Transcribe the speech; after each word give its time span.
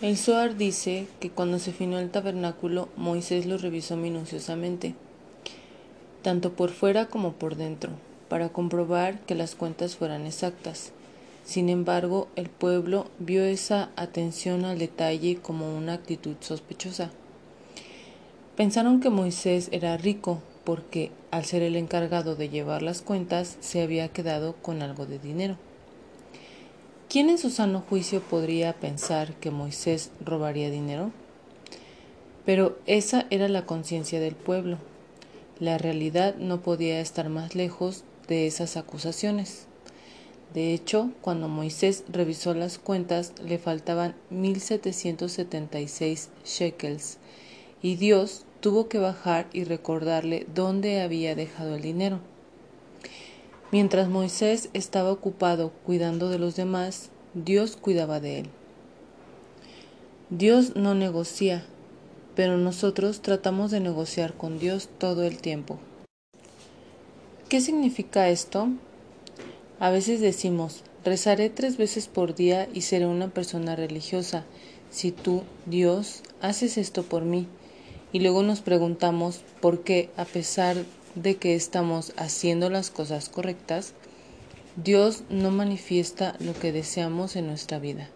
El 0.00 0.16
Zohar 0.16 0.56
dice 0.56 1.08
que 1.18 1.28
cuando 1.28 1.58
se 1.58 1.72
finó 1.72 1.98
el 1.98 2.10
tabernáculo, 2.10 2.88
Moisés 2.96 3.46
lo 3.46 3.58
revisó 3.58 3.96
minuciosamente, 3.96 4.94
tanto 6.22 6.52
por 6.52 6.70
fuera 6.70 7.06
como 7.06 7.32
por 7.32 7.56
dentro, 7.56 7.90
para 8.28 8.50
comprobar 8.50 9.18
que 9.22 9.34
las 9.34 9.56
cuentas 9.56 9.96
fueran 9.96 10.24
exactas. 10.24 10.92
Sin 11.44 11.68
embargo, 11.68 12.28
el 12.36 12.48
pueblo 12.48 13.06
vio 13.18 13.42
esa 13.42 13.90
atención 13.96 14.64
al 14.64 14.78
detalle 14.78 15.38
como 15.38 15.76
una 15.76 15.94
actitud 15.94 16.36
sospechosa. 16.38 17.10
Pensaron 18.56 19.00
que 19.00 19.10
Moisés 19.10 19.68
era 19.72 19.96
rico 19.96 20.40
porque, 20.62 21.10
al 21.32 21.44
ser 21.44 21.62
el 21.62 21.74
encargado 21.74 22.36
de 22.36 22.48
llevar 22.48 22.82
las 22.82 23.02
cuentas, 23.02 23.56
se 23.58 23.82
había 23.82 24.06
quedado 24.10 24.54
con 24.62 24.80
algo 24.80 25.06
de 25.06 25.18
dinero. 25.18 25.56
¿Quién 27.08 27.30
en 27.30 27.38
su 27.38 27.48
sano 27.48 27.82
juicio 27.88 28.20
podría 28.20 28.74
pensar 28.74 29.32
que 29.36 29.50
Moisés 29.50 30.10
robaría 30.22 30.68
dinero? 30.68 31.10
Pero 32.44 32.76
esa 32.84 33.24
era 33.30 33.48
la 33.48 33.64
conciencia 33.64 34.20
del 34.20 34.34
pueblo. 34.34 34.76
La 35.58 35.78
realidad 35.78 36.34
no 36.36 36.60
podía 36.60 37.00
estar 37.00 37.30
más 37.30 37.54
lejos 37.54 38.04
de 38.28 38.46
esas 38.46 38.76
acusaciones. 38.76 39.64
De 40.52 40.74
hecho, 40.74 41.10
cuando 41.22 41.48
Moisés 41.48 42.04
revisó 42.12 42.52
las 42.52 42.78
cuentas, 42.78 43.32
le 43.42 43.56
faltaban 43.56 44.14
1776 44.28 46.28
shekels, 46.44 47.16
y 47.80 47.96
Dios 47.96 48.44
tuvo 48.60 48.90
que 48.90 48.98
bajar 48.98 49.46
y 49.54 49.64
recordarle 49.64 50.46
dónde 50.54 51.00
había 51.00 51.34
dejado 51.34 51.76
el 51.76 51.80
dinero. 51.80 52.20
Mientras 53.70 54.08
Moisés 54.08 54.70
estaba 54.72 55.12
ocupado 55.12 55.72
cuidando 55.84 56.30
de 56.30 56.38
los 56.38 56.56
demás, 56.56 57.10
Dios 57.34 57.76
cuidaba 57.76 58.18
de 58.18 58.40
él. 58.40 58.50
Dios 60.30 60.74
no 60.74 60.94
negocia, 60.94 61.64
pero 62.34 62.56
nosotros 62.56 63.20
tratamos 63.20 63.70
de 63.70 63.80
negociar 63.80 64.34
con 64.34 64.58
Dios 64.58 64.88
todo 64.98 65.22
el 65.24 65.38
tiempo. 65.38 65.78
¿Qué 67.50 67.60
significa 67.60 68.30
esto? 68.30 68.68
A 69.80 69.90
veces 69.90 70.20
decimos, 70.20 70.82
rezaré 71.04 71.50
tres 71.50 71.76
veces 71.76 72.08
por 72.08 72.34
día 72.34 72.68
y 72.72 72.82
seré 72.82 73.06
una 73.06 73.28
persona 73.28 73.76
religiosa, 73.76 74.44
si 74.90 75.12
tú, 75.12 75.42
Dios, 75.66 76.22
haces 76.40 76.78
esto 76.78 77.02
por 77.02 77.22
mí. 77.22 77.46
Y 78.12 78.20
luego 78.20 78.42
nos 78.42 78.62
preguntamos 78.62 79.42
por 79.60 79.82
qué, 79.82 80.08
a 80.16 80.24
pesar 80.24 80.76
de 81.22 81.36
que 81.36 81.54
estamos 81.54 82.12
haciendo 82.16 82.70
las 82.70 82.90
cosas 82.90 83.28
correctas, 83.28 83.94
Dios 84.76 85.24
no 85.28 85.50
manifiesta 85.50 86.36
lo 86.38 86.54
que 86.54 86.72
deseamos 86.72 87.36
en 87.36 87.46
nuestra 87.46 87.78
vida. 87.78 88.08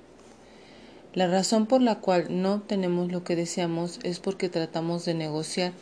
La 1.15 1.27
razón 1.27 1.67
por 1.67 1.83
la 1.83 1.97
cual 1.97 2.27
no 2.31 2.55
obtenemos 2.55 3.11
lo 3.11 3.25
que 3.25 3.37
deseamos 3.37 3.99
es 4.03 4.19
porque 4.19 4.49
tratamos 4.49 5.05
de 5.05 5.15
negociar. 5.15 5.73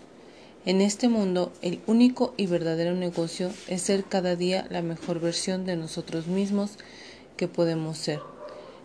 En 0.66 0.80
este 0.80 1.08
mundo, 1.08 1.52
el 1.62 1.80
único 1.86 2.34
y 2.36 2.46
verdadero 2.46 2.94
negocio 2.94 3.50
es 3.68 3.82
ser 3.82 4.04
cada 4.04 4.36
día 4.36 4.66
la 4.70 4.82
mejor 4.82 5.20
versión 5.20 5.66
de 5.66 5.76
nosotros 5.76 6.26
mismos 6.26 6.72
que 7.36 7.46
podemos 7.46 7.96
ser. 7.96 8.20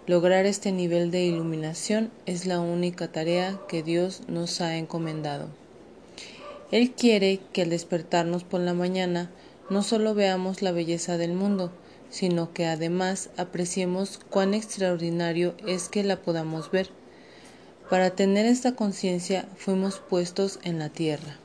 Lograr 0.06 0.46
este 0.46 0.72
nivel 0.72 1.10
de 1.10 1.26
iluminación 1.26 2.12
es 2.26 2.46
la 2.46 2.60
única 2.60 3.12
tarea 3.12 3.60
que 3.68 3.82
Dios 3.82 4.22
nos 4.28 4.62
ha 4.62 4.78
encomendado. 4.78 5.48
Él 6.76 6.92
quiere 6.92 7.40
que 7.54 7.62
al 7.62 7.70
despertarnos 7.70 8.44
por 8.44 8.60
la 8.60 8.74
mañana 8.74 9.32
no 9.70 9.82
solo 9.82 10.14
veamos 10.14 10.62
la 10.62 10.74
belleza 10.74 11.18
del 11.18 11.32
mundo, 11.32 11.72
sino 12.10 12.52
que 12.52 12.66
además 12.66 13.30
apreciemos 13.38 14.20
cuán 14.30 14.54
extraordinario 14.54 15.56
es 15.66 15.88
que 15.88 16.04
la 16.04 16.18
podamos 16.18 16.72
ver. 16.72 16.90
Para 17.90 18.10
tener 18.10 18.46
esta 18.46 18.76
conciencia 18.76 19.48
fuimos 19.56 20.00
puestos 20.00 20.60
en 20.64 20.78
la 20.78 20.90
tierra. 20.90 21.38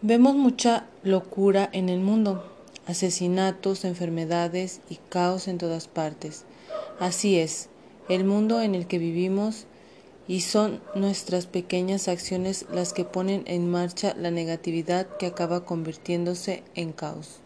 Vemos 0.00 0.36
mucha 0.36 0.86
locura 1.02 1.68
en 1.72 1.88
el 1.88 1.98
mundo, 1.98 2.48
asesinatos, 2.86 3.84
enfermedades 3.84 4.80
y 4.88 5.00
caos 5.08 5.48
en 5.48 5.58
todas 5.58 5.88
partes. 5.88 6.44
Así 7.00 7.36
es, 7.40 7.68
el 8.08 8.22
mundo 8.22 8.62
en 8.62 8.76
el 8.76 8.86
que 8.86 8.98
vivimos 8.98 9.66
y 10.28 10.42
son 10.42 10.80
nuestras 10.94 11.46
pequeñas 11.46 12.06
acciones 12.06 12.66
las 12.70 12.92
que 12.92 13.04
ponen 13.04 13.42
en 13.46 13.68
marcha 13.68 14.14
la 14.14 14.30
negatividad 14.30 15.08
que 15.18 15.26
acaba 15.26 15.64
convirtiéndose 15.64 16.62
en 16.74 16.92
caos. 16.92 17.40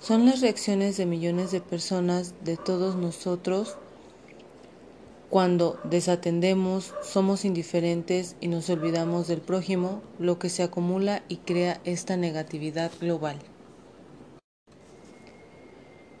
Son 0.00 0.26
las 0.26 0.42
reacciones 0.42 0.98
de 0.98 1.06
millones 1.06 1.50
de 1.50 1.62
personas, 1.62 2.34
de 2.44 2.58
todos 2.58 2.94
nosotros, 2.94 3.78
cuando 5.34 5.80
desatendemos, 5.82 6.94
somos 7.02 7.44
indiferentes 7.44 8.36
y 8.40 8.46
nos 8.46 8.70
olvidamos 8.70 9.26
del 9.26 9.40
prójimo, 9.40 10.00
lo 10.20 10.38
que 10.38 10.48
se 10.48 10.62
acumula 10.62 11.24
y 11.28 11.38
crea 11.38 11.80
esta 11.84 12.16
negatividad 12.16 12.92
global. 13.00 13.40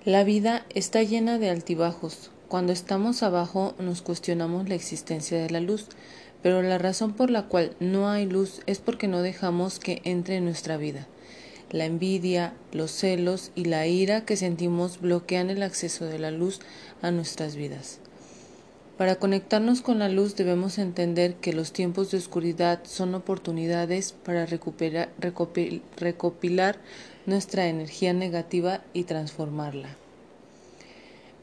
La 0.04 0.24
vida 0.24 0.66
está 0.68 1.04
llena 1.04 1.38
de 1.38 1.48
altibajos, 1.48 2.32
cuando 2.48 2.72
estamos 2.72 3.22
abajo 3.22 3.74
nos 3.78 4.02
cuestionamos 4.02 4.68
la 4.68 4.74
existencia 4.74 5.38
de 5.38 5.50
la 5.50 5.60
luz, 5.60 5.86
pero 6.42 6.60
la 6.62 6.78
razón 6.78 7.14
por 7.14 7.30
la 7.30 7.44
cual 7.44 7.74
no 7.80 8.08
hay 8.08 8.26
luz 8.26 8.60
es 8.66 8.78
porque 8.78 9.08
no 9.08 9.22
dejamos 9.22 9.78
que 9.78 10.02
entre 10.04 10.36
en 10.36 10.44
nuestra 10.44 10.76
vida. 10.76 11.06
La 11.70 11.86
envidia, 11.86 12.52
los 12.72 12.90
celos 12.90 13.50
y 13.54 13.64
la 13.64 13.86
ira 13.86 14.24
que 14.24 14.36
sentimos 14.36 15.00
bloquean 15.00 15.50
el 15.50 15.62
acceso 15.62 16.04
de 16.04 16.18
la 16.18 16.30
luz 16.30 16.60
a 17.02 17.10
nuestras 17.10 17.56
vidas. 17.56 17.98
Para 18.98 19.16
conectarnos 19.16 19.80
con 19.80 19.98
la 19.98 20.08
luz 20.08 20.36
debemos 20.36 20.78
entender 20.78 21.34
que 21.34 21.52
los 21.52 21.72
tiempos 21.72 22.12
de 22.12 22.18
oscuridad 22.18 22.80
son 22.84 23.14
oportunidades 23.14 24.12
para 24.12 24.46
recuperar, 24.46 25.10
recopilar 25.96 26.78
nuestra 27.26 27.66
energía 27.66 28.12
negativa 28.12 28.82
y 28.92 29.04
transformarla. 29.04 30.03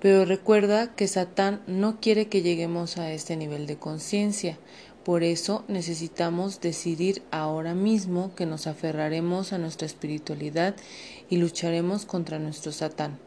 Pero 0.02 0.26
recuerda 0.26 0.96
que 0.96 1.08
Satán 1.08 1.62
no 1.68 2.00
quiere 2.00 2.28
que 2.28 2.42
lleguemos 2.42 2.98
a 2.98 3.12
este 3.12 3.38
nivel 3.38 3.68
de 3.68 3.78
conciencia. 3.78 4.58
Por 5.06 5.24
eso 5.24 5.64
necesitamos 5.68 6.60
decidir 6.60 7.22
ahora 7.30 7.76
mismo 7.76 8.34
que 8.36 8.48
nos 8.48 8.66
aferraremos 8.66 9.54
a 9.54 9.60
nuestra 9.60 9.86
espiritualidad 9.86 10.76
y 11.30 11.38
lucharemos 11.38 12.06
contra 12.06 12.40
nuestro 12.40 12.72
Satán. 12.72 13.20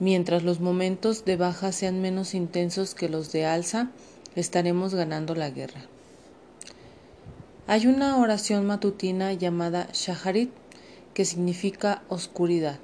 Mientras 0.00 0.42
los 0.42 0.60
momentos 0.60 1.24
de 1.24 1.36
baja 1.36 1.70
sean 1.72 2.00
menos 2.00 2.34
intensos 2.34 2.94
que 2.94 3.08
los 3.08 3.30
de 3.30 3.46
alza, 3.46 3.90
estaremos 4.34 4.94
ganando 4.94 5.34
la 5.34 5.50
guerra. 5.50 5.82
Hay 7.68 7.86
una 7.86 8.16
oración 8.18 8.66
matutina 8.66 9.32
llamada 9.32 9.88
Shaharit, 9.92 10.50
que 11.14 11.24
significa 11.24 12.02
oscuridad. 12.08 12.78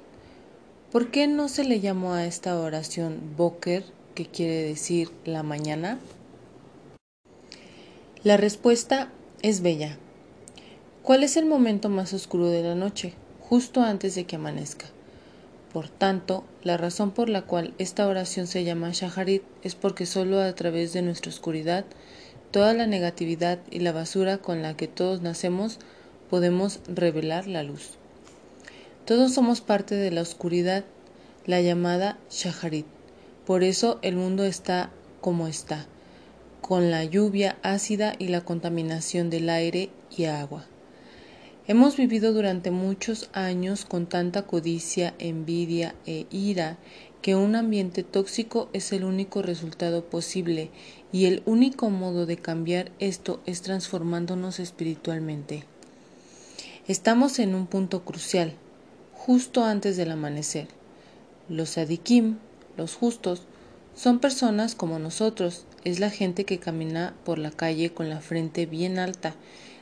¿Por 0.95 1.11
qué 1.11 1.27
no 1.27 1.49
se 1.49 1.65
le 1.65 1.81
llamó 1.81 2.13
a 2.13 2.25
esta 2.25 2.57
oración 2.57 3.19
Boker, 3.35 3.83
que 4.13 4.27
quiere 4.27 4.63
decir 4.63 5.11
la 5.25 5.43
mañana? 5.43 5.99
La 8.23 8.37
respuesta 8.37 9.11
es 9.41 9.59
bella. 9.59 9.97
¿Cuál 11.03 11.25
es 11.25 11.35
el 11.35 11.47
momento 11.47 11.89
más 11.89 12.13
oscuro 12.13 12.47
de 12.47 12.63
la 12.63 12.75
noche? 12.75 13.13
Justo 13.41 13.81
antes 13.81 14.15
de 14.15 14.23
que 14.23 14.37
amanezca. 14.37 14.85
Por 15.73 15.89
tanto, 15.89 16.45
la 16.63 16.77
razón 16.77 17.11
por 17.11 17.27
la 17.27 17.41
cual 17.41 17.73
esta 17.77 18.07
oración 18.07 18.47
se 18.47 18.63
llama 18.63 18.91
Shaharit 18.93 19.43
es 19.63 19.75
porque 19.75 20.05
solo 20.05 20.39
a 20.39 20.55
través 20.55 20.93
de 20.93 21.01
nuestra 21.01 21.29
oscuridad, 21.29 21.83
toda 22.51 22.73
la 22.73 22.87
negatividad 22.87 23.59
y 23.69 23.79
la 23.79 23.91
basura 23.91 24.37
con 24.37 24.61
la 24.61 24.77
que 24.77 24.87
todos 24.87 25.21
nacemos, 25.21 25.77
podemos 26.29 26.79
revelar 26.87 27.47
la 27.47 27.63
luz. 27.63 27.97
Todos 29.05 29.35
somos 29.35 29.61
parte 29.61 29.93
de 29.93 30.09
la 30.09 30.21
oscuridad, 30.21 30.83
la 31.45 31.61
llamada 31.61 32.17
Shaharit. 32.31 32.87
Por 33.45 33.63
eso 33.63 33.99
el 34.01 34.15
mundo 34.15 34.43
está 34.45 34.89
como 35.21 35.47
está, 35.47 35.85
con 36.59 36.89
la 36.89 37.03
lluvia 37.03 37.59
ácida 37.61 38.15
y 38.17 38.29
la 38.29 38.41
contaminación 38.41 39.29
del 39.29 39.51
aire 39.51 39.91
y 40.17 40.23
agua. 40.23 40.65
Hemos 41.67 41.97
vivido 41.97 42.33
durante 42.33 42.71
muchos 42.71 43.29
años 43.33 43.85
con 43.85 44.07
tanta 44.07 44.47
codicia, 44.47 45.13
envidia 45.19 45.93
e 46.07 46.25
ira 46.31 46.79
que 47.21 47.35
un 47.35 47.55
ambiente 47.55 48.01
tóxico 48.01 48.69
es 48.73 48.91
el 48.91 49.03
único 49.03 49.43
resultado 49.43 50.03
posible 50.05 50.71
y 51.11 51.25
el 51.25 51.43
único 51.45 51.91
modo 51.91 52.25
de 52.25 52.37
cambiar 52.37 52.91
esto 52.97 53.39
es 53.45 53.61
transformándonos 53.61 54.59
espiritualmente. 54.59 55.63
Estamos 56.87 57.37
en 57.37 57.53
un 57.53 57.67
punto 57.67 58.03
crucial 58.03 58.55
justo 59.25 59.63
antes 59.63 59.97
del 59.97 60.11
amanecer. 60.11 60.67
Los 61.49 61.79
adikim, 61.79 62.37
los 62.77 62.93
justos, 62.93 63.41
son 63.95 64.19
personas 64.19 64.75
como 64.75 64.99
nosotros, 64.99 65.65
es 65.83 65.99
la 65.99 66.11
gente 66.11 66.45
que 66.45 66.59
camina 66.59 67.15
por 67.23 67.39
la 67.39 67.49
calle 67.49 67.91
con 67.91 68.07
la 68.07 68.21
frente 68.21 68.67
bien 68.67 68.99
alta, 68.99 69.33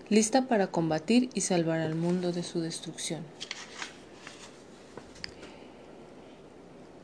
lista 0.08 0.48
para 0.48 0.68
combatir 0.68 1.30
y 1.34 1.42
salvar 1.42 1.82
al 1.82 1.94
mundo 1.94 2.32
de 2.32 2.42
su 2.42 2.62
destrucción. 2.62 3.20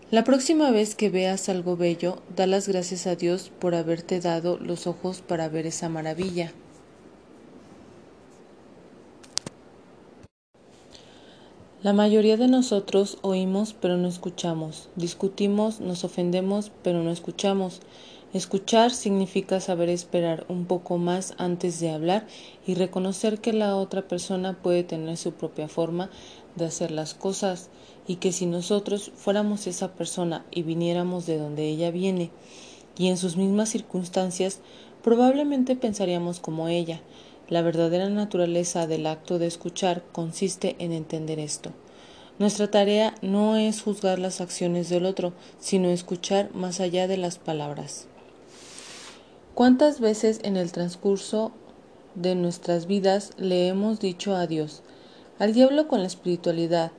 La 0.10 0.24
próxima 0.24 0.72
vez 0.72 0.96
que 0.96 1.10
veas 1.10 1.50
algo 1.50 1.76
bello, 1.76 2.22
da 2.38 2.48
las 2.48 2.70
gracias 2.70 3.06
a 3.06 3.18
Dios 3.18 3.52
por 3.60 3.76
haberte 3.76 4.22
dado 4.22 4.58
los 4.60 4.88
ojos 4.88 5.20
para 5.20 5.50
ver 5.50 5.68
esa 5.68 5.90
maravilla. 5.90 6.54
La 11.82 11.94
mayoría 11.94 12.36
de 12.36 12.50
nosotros 12.50 13.20
oímos 13.22 13.74
pero 13.74 13.96
no 13.96 14.10
escuchamos, 14.10 14.90
discutimos, 14.98 15.80
nos 15.80 16.04
ofendemos 16.04 16.74
pero 16.84 17.02
no 17.04 17.10
escuchamos. 17.10 17.80
Escuchar 18.34 18.92
significa 18.92 19.62
saber 19.62 19.88
esperar 19.88 20.46
un 20.50 20.66
poco 20.66 20.98
más 20.98 21.36
antes 21.38 21.80
de 21.80 21.92
hablar 21.92 22.28
y 22.68 22.74
reconocer 22.74 23.40
que 23.40 23.54
la 23.54 23.78
otra 23.78 24.10
persona 24.10 24.62
puede 24.62 24.84
tener 24.84 25.16
su 25.16 25.32
propia 25.32 25.70
forma 25.70 26.10
de 26.58 26.66
hacer 26.66 26.92
las 26.92 27.14
cosas 27.14 27.70
y 28.06 28.18
que 28.18 28.34
si 28.34 28.46
nosotros 28.46 29.14
fuéramos 29.16 29.66
esa 29.66 29.94
persona 29.94 30.46
y 30.52 30.64
viniéramos 30.64 31.26
de 31.28 31.38
donde 31.38 31.70
ella 31.70 31.92
viene 31.92 32.30
y 32.98 33.08
en 33.08 33.16
sus 33.16 33.38
mismas 33.38 33.70
circunstancias, 33.70 34.60
probablemente 35.02 35.78
pensaríamos 35.78 36.42
como 36.42 36.68
ella. 36.68 37.00
La 37.50 37.64
verdadera 37.64 38.08
naturaleza 38.10 38.86
del 38.86 39.08
acto 39.08 39.40
de 39.40 39.48
escuchar 39.48 40.04
consiste 40.12 40.76
en 40.78 40.92
entender 40.92 41.40
esto. 41.40 41.72
Nuestra 42.38 42.70
tarea 42.70 43.16
no 43.24 43.58
es 43.58 43.82
juzgar 43.82 44.20
las 44.20 44.40
acciones 44.40 44.88
del 44.88 45.06
otro, 45.06 45.34
sino 45.60 45.90
escuchar 45.90 46.54
más 46.54 46.80
allá 46.80 47.08
de 47.08 47.18
las 47.18 47.40
palabras. 47.40 48.06
¿Cuántas 49.56 50.00
veces 50.00 50.40
en 50.44 50.58
el 50.58 50.72
transcurso 50.72 51.52
de 52.14 52.36
nuestras 52.36 52.86
vidas 52.86 53.32
le 53.38 53.68
hemos 53.68 54.00
dicho 54.00 54.36
a 54.36 54.46
Dios, 54.46 54.84
al 55.40 55.54
diablo 55.54 55.88
con 55.88 56.02
la 56.02 56.08
espiritualidad, 56.08 56.92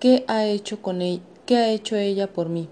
¿qué 0.00 0.24
ha 0.26 0.46
hecho 0.46 0.80
con 0.80 1.02
ella? 1.02 1.22
¿Qué 1.44 1.56
ha 1.56 1.70
hecho 1.70 1.96
ella 1.96 2.32
por 2.32 2.48
mí? 2.48 2.68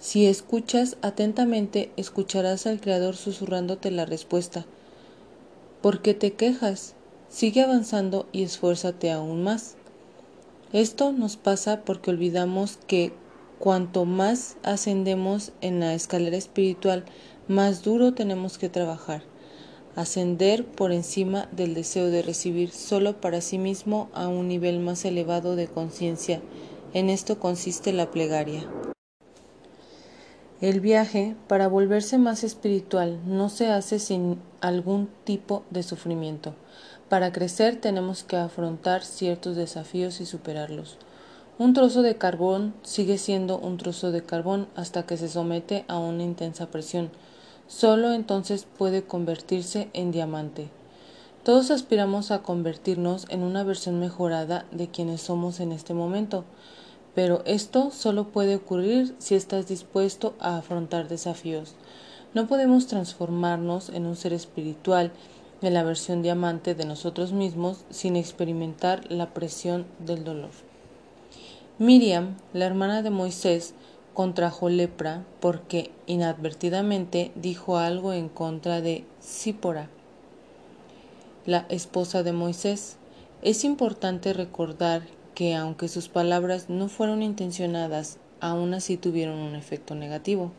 Si 0.00 0.26
escuchas 0.26 0.96
atentamente, 1.02 1.92
escucharás 1.96 2.66
al 2.66 2.80
Creador 2.80 3.16
susurrándote 3.16 3.90
la 3.90 4.04
respuesta. 4.04 4.66
¿Por 5.84 6.00
qué 6.00 6.14
te 6.14 6.32
quejas? 6.32 6.94
Sigue 7.28 7.60
avanzando 7.60 8.26
y 8.32 8.42
esfuérzate 8.42 9.12
aún 9.12 9.44
más. 9.44 9.76
Esto 10.72 11.12
nos 11.12 11.36
pasa 11.36 11.82
porque 11.84 12.08
olvidamos 12.08 12.78
que 12.86 13.12
cuanto 13.58 14.06
más 14.06 14.56
ascendemos 14.62 15.52
en 15.60 15.80
la 15.80 15.92
escalera 15.92 16.38
espiritual, 16.38 17.04
más 17.48 17.82
duro 17.82 18.14
tenemos 18.14 18.56
que 18.56 18.70
trabajar 18.70 19.24
ascender 19.94 20.64
por 20.64 20.90
encima 20.90 21.50
del 21.52 21.74
deseo 21.74 22.06
de 22.06 22.22
recibir 22.22 22.70
solo 22.70 23.20
para 23.20 23.42
sí 23.42 23.58
mismo 23.58 24.08
a 24.14 24.26
un 24.26 24.48
nivel 24.48 24.80
más 24.80 25.04
elevado 25.04 25.54
de 25.54 25.68
conciencia. 25.68 26.40
En 26.94 27.10
esto 27.10 27.38
consiste 27.38 27.92
la 27.92 28.10
plegaria. 28.10 28.66
El 30.64 30.80
viaje, 30.80 31.36
para 31.46 31.68
volverse 31.68 32.16
más 32.16 32.42
espiritual, 32.42 33.20
no 33.26 33.50
se 33.50 33.68
hace 33.68 33.98
sin 33.98 34.40
algún 34.62 35.10
tipo 35.24 35.62
de 35.68 35.82
sufrimiento. 35.82 36.54
Para 37.10 37.32
crecer 37.32 37.78
tenemos 37.78 38.24
que 38.24 38.38
afrontar 38.38 39.04
ciertos 39.04 39.56
desafíos 39.56 40.22
y 40.22 40.24
superarlos. 40.24 40.96
Un 41.58 41.74
trozo 41.74 42.00
de 42.00 42.16
carbón 42.16 42.72
sigue 42.82 43.18
siendo 43.18 43.58
un 43.58 43.76
trozo 43.76 44.10
de 44.10 44.22
carbón 44.22 44.66
hasta 44.74 45.04
que 45.04 45.18
se 45.18 45.28
somete 45.28 45.84
a 45.86 45.98
una 45.98 46.22
intensa 46.22 46.70
presión 46.70 47.10
Solo 47.68 48.14
entonces 48.14 48.66
puede 48.78 49.02
convertirse 49.02 49.90
en 49.92 50.12
diamante. 50.12 50.70
Todos 51.42 51.70
aspiramos 51.72 52.30
a 52.30 52.40
convertirnos 52.40 53.26
en 53.28 53.42
una 53.42 53.64
versión 53.64 54.00
mejorada 54.00 54.64
de 54.70 54.88
quienes 54.88 55.20
somos 55.20 55.60
en 55.60 55.72
este 55.72 55.92
momento, 55.92 56.46
pero 57.14 57.42
esto 57.46 57.90
solo 57.90 58.28
puede 58.28 58.56
ocurrir 58.56 59.14
si 59.18 59.34
estás 59.34 59.68
dispuesto 59.68 60.34
a 60.40 60.56
afrontar 60.56 61.08
desafíos. 61.08 61.74
No 62.34 62.48
podemos 62.48 62.86
transformarnos 62.88 63.88
en 63.90 64.06
un 64.06 64.16
ser 64.16 64.32
espiritual 64.32 65.12
en 65.62 65.74
la 65.74 65.84
versión 65.84 66.22
diamante 66.22 66.74
de 66.74 66.84
nosotros 66.84 67.32
mismos 67.32 67.84
sin 67.90 68.16
experimentar 68.16 69.10
la 69.10 69.32
presión 69.32 69.86
del 70.00 70.24
dolor. 70.24 70.50
Miriam, 71.78 72.36
la 72.52 72.66
hermana 72.66 73.02
de 73.02 73.10
Moisés, 73.10 73.74
contrajo 74.14 74.68
lepra 74.68 75.24
porque 75.40 75.90
inadvertidamente 76.06 77.32
dijo 77.34 77.78
algo 77.78 78.12
en 78.12 78.28
contra 78.28 78.80
de 78.80 79.04
Sípora, 79.20 79.88
la 81.46 81.66
esposa 81.68 82.22
de 82.22 82.32
Moisés. 82.32 82.96
Es 83.42 83.64
importante 83.64 84.32
recordar 84.32 85.02
que 85.34 85.54
aunque 85.54 85.88
sus 85.88 86.08
palabras 86.08 86.68
no 86.68 86.88
fueron 86.88 87.22
intencionadas, 87.22 88.18
aún 88.40 88.74
así 88.74 88.96
tuvieron 88.96 89.38
un 89.38 89.54
efecto 89.54 89.94
negativo. 89.94 90.52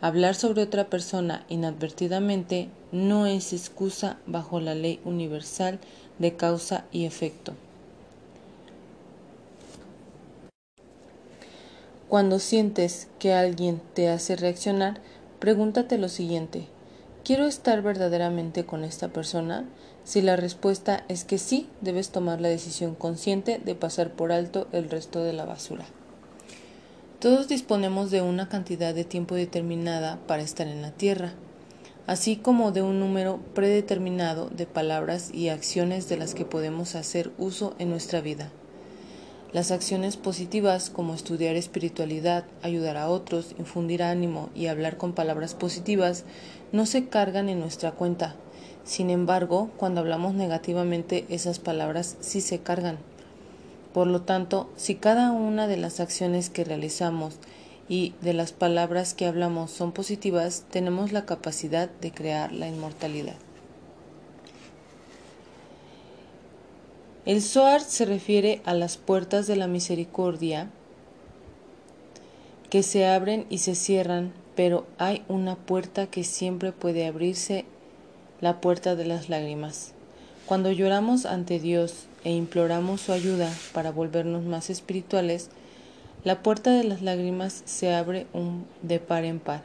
Hablar 0.00 0.34
sobre 0.34 0.62
otra 0.62 0.90
persona 0.90 1.44
inadvertidamente 1.48 2.68
no 2.92 3.26
es 3.26 3.52
excusa 3.52 4.18
bajo 4.26 4.60
la 4.60 4.74
ley 4.74 5.00
universal 5.04 5.78
de 6.18 6.36
causa 6.36 6.84
y 6.92 7.04
efecto. 7.04 7.54
Cuando 12.08 12.38
sientes 12.38 13.08
que 13.18 13.32
alguien 13.32 13.80
te 13.94 14.08
hace 14.08 14.36
reaccionar, 14.36 15.00
pregúntate 15.40 15.98
lo 15.98 16.08
siguiente. 16.08 16.68
¿Quiero 17.24 17.46
estar 17.46 17.82
verdaderamente 17.82 18.64
con 18.64 18.84
esta 18.84 19.08
persona? 19.08 19.64
Si 20.06 20.22
la 20.22 20.36
respuesta 20.36 21.04
es 21.08 21.24
que 21.24 21.36
sí, 21.36 21.68
debes 21.80 22.10
tomar 22.10 22.40
la 22.40 22.46
decisión 22.46 22.94
consciente 22.94 23.58
de 23.58 23.74
pasar 23.74 24.12
por 24.12 24.30
alto 24.30 24.68
el 24.70 24.88
resto 24.88 25.24
de 25.24 25.32
la 25.32 25.44
basura. 25.44 25.84
Todos 27.18 27.48
disponemos 27.48 28.12
de 28.12 28.22
una 28.22 28.48
cantidad 28.48 28.94
de 28.94 29.02
tiempo 29.02 29.34
determinada 29.34 30.20
para 30.28 30.44
estar 30.44 30.68
en 30.68 30.80
la 30.80 30.92
Tierra, 30.92 31.32
así 32.06 32.36
como 32.36 32.70
de 32.70 32.82
un 32.82 33.00
número 33.00 33.40
predeterminado 33.52 34.48
de 34.48 34.66
palabras 34.66 35.34
y 35.34 35.48
acciones 35.48 36.08
de 36.08 36.18
las 36.18 36.36
que 36.36 36.44
podemos 36.44 36.94
hacer 36.94 37.32
uso 37.36 37.74
en 37.80 37.90
nuestra 37.90 38.20
vida. 38.20 38.52
Las 39.52 39.72
acciones 39.72 40.16
positivas 40.16 40.88
como 40.88 41.14
estudiar 41.14 41.56
espiritualidad, 41.56 42.44
ayudar 42.62 42.96
a 42.96 43.08
otros, 43.08 43.56
infundir 43.58 44.04
ánimo 44.04 44.50
y 44.54 44.68
hablar 44.68 44.98
con 44.98 45.14
palabras 45.14 45.54
positivas 45.54 46.22
no 46.70 46.86
se 46.86 47.08
cargan 47.08 47.48
en 47.48 47.58
nuestra 47.58 47.90
cuenta. 47.90 48.36
Sin 48.86 49.10
embargo, 49.10 49.68
cuando 49.76 50.00
hablamos 50.00 50.34
negativamente 50.34 51.26
esas 51.28 51.58
palabras 51.58 52.16
sí 52.20 52.40
se 52.40 52.60
cargan. 52.60 52.98
Por 53.92 54.06
lo 54.06 54.22
tanto, 54.22 54.70
si 54.76 54.94
cada 54.94 55.32
una 55.32 55.66
de 55.66 55.76
las 55.76 55.98
acciones 55.98 56.50
que 56.50 56.64
realizamos 56.64 57.34
y 57.88 58.14
de 58.20 58.32
las 58.32 58.52
palabras 58.52 59.12
que 59.12 59.26
hablamos 59.26 59.72
son 59.72 59.90
positivas, 59.90 60.64
tenemos 60.70 61.12
la 61.12 61.26
capacidad 61.26 61.90
de 62.00 62.12
crear 62.12 62.52
la 62.52 62.68
inmortalidad. 62.68 63.34
El 67.24 67.42
Zohar 67.42 67.80
se 67.80 68.04
refiere 68.04 68.62
a 68.64 68.72
las 68.72 68.98
puertas 68.98 69.48
de 69.48 69.56
la 69.56 69.66
misericordia 69.66 70.70
que 72.70 72.84
se 72.84 73.04
abren 73.04 73.46
y 73.50 73.58
se 73.58 73.74
cierran, 73.74 74.32
pero 74.54 74.86
hay 74.98 75.24
una 75.26 75.56
puerta 75.56 76.06
que 76.06 76.22
siempre 76.22 76.70
puede 76.70 77.04
abrirse, 77.04 77.64
la 78.40 78.60
puerta 78.60 78.96
de 78.96 79.04
las 79.06 79.28
lágrimas. 79.28 79.92
Cuando 80.46 80.70
lloramos 80.72 81.26
ante 81.26 81.58
Dios 81.58 82.06
e 82.24 82.32
imploramos 82.32 83.00
su 83.00 83.12
ayuda 83.12 83.52
para 83.72 83.90
volvernos 83.90 84.44
más 84.44 84.70
espirituales, 84.70 85.50
la 86.24 86.42
puerta 86.42 86.70
de 86.72 86.84
las 86.84 87.02
lágrimas 87.02 87.62
se 87.64 87.94
abre 87.94 88.26
un 88.32 88.66
de 88.82 89.00
par 89.00 89.24
en 89.24 89.40
par. 89.40 89.62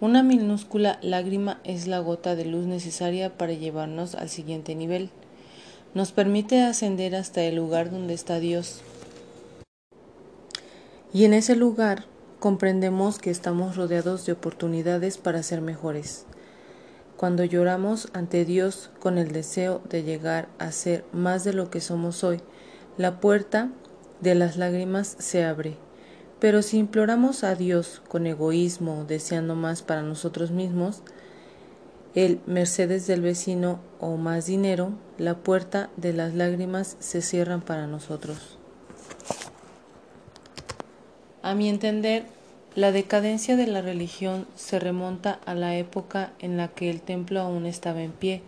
Una 0.00 0.22
minúscula 0.22 0.98
lágrima 1.02 1.60
es 1.64 1.86
la 1.86 1.98
gota 1.98 2.36
de 2.36 2.44
luz 2.44 2.66
necesaria 2.66 3.36
para 3.36 3.52
llevarnos 3.52 4.14
al 4.14 4.28
siguiente 4.28 4.74
nivel 4.74 5.10
nos 5.94 6.12
permite 6.12 6.62
ascender 6.62 7.16
hasta 7.16 7.42
el 7.42 7.56
lugar 7.56 7.90
donde 7.90 8.14
está 8.14 8.38
Dios. 8.38 8.80
Y 11.12 11.24
en 11.24 11.34
ese 11.34 11.56
lugar 11.56 12.04
comprendemos 12.38 13.18
que 13.18 13.30
estamos 13.30 13.76
rodeados 13.76 14.24
de 14.24 14.32
oportunidades 14.32 15.18
para 15.18 15.42
ser 15.42 15.60
mejores. 15.60 16.26
Cuando 17.20 17.44
lloramos 17.44 18.08
ante 18.14 18.46
Dios 18.46 18.88
con 18.98 19.18
el 19.18 19.30
deseo 19.30 19.82
de 19.90 20.04
llegar 20.04 20.48
a 20.58 20.72
ser 20.72 21.04
más 21.12 21.44
de 21.44 21.52
lo 21.52 21.68
que 21.68 21.82
somos 21.82 22.24
hoy, 22.24 22.40
la 22.96 23.20
puerta 23.20 23.68
de 24.22 24.34
las 24.34 24.56
lágrimas 24.56 25.16
se 25.18 25.44
abre. 25.44 25.76
Pero 26.38 26.62
si 26.62 26.78
imploramos 26.78 27.44
a 27.44 27.54
Dios 27.56 28.00
con 28.08 28.26
egoísmo, 28.26 29.04
deseando 29.06 29.54
más 29.54 29.82
para 29.82 30.00
nosotros 30.00 30.50
mismos, 30.50 31.02
el 32.14 32.40
Mercedes 32.46 33.06
del 33.06 33.20
vecino 33.20 33.80
o 34.00 34.16
más 34.16 34.46
dinero, 34.46 34.92
la 35.18 35.36
puerta 35.36 35.90
de 35.98 36.14
las 36.14 36.34
lágrimas 36.34 36.96
se 37.00 37.20
cierran 37.20 37.60
para 37.60 37.86
nosotros. 37.86 38.56
A 41.42 41.54
mi 41.54 41.68
entender, 41.68 42.24
la 42.76 42.92
decadencia 42.92 43.56
de 43.56 43.66
la 43.66 43.82
religión 43.82 44.46
se 44.54 44.78
remonta 44.78 45.40
a 45.44 45.54
la 45.54 45.76
época 45.76 46.32
en 46.38 46.56
la 46.56 46.68
que 46.68 46.90
el 46.90 47.00
templo 47.00 47.40
aún 47.40 47.66
estaba 47.66 48.02
en 48.02 48.12
pie 48.12 48.42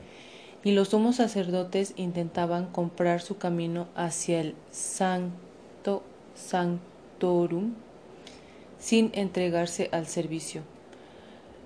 y 0.64 0.72
los 0.72 0.90
sumos 0.90 1.16
sacerdotes 1.16 1.92
intentaban 1.96 2.66
comprar 2.66 3.20
su 3.20 3.36
camino 3.36 3.88
hacia 3.96 4.40
el 4.40 4.54
Santo 4.70 6.02
Doctorum 6.52 7.74
sin 8.78 9.10
entregarse 9.14 9.88
al 9.92 10.06
servicio. 10.06 10.62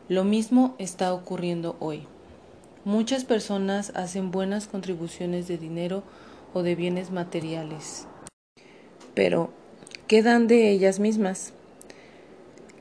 Lo 0.09 0.25
mismo 0.25 0.75
está 0.79 1.13
ocurriendo 1.13 1.77
hoy. 1.81 2.07
Muchas 2.85 3.25
personas 3.25 3.93
hacen 3.95 4.31
buenas 4.31 4.67
contribuciones 4.67 5.49
de 5.49 5.59
dinero 5.59 6.05
o 6.55 6.63
de 6.63 6.75
bienes 6.75 7.11
materiales, 7.11 8.07
pero 9.15 9.51
¿qué 10.07 10.23
dan 10.23 10.47
de 10.47 10.71
ellas 10.71 11.01
mismas? 11.01 11.53